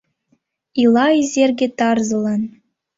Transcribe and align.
Ила 0.83 1.05
Изерге 1.21 1.67
тарзылан. 1.77 2.41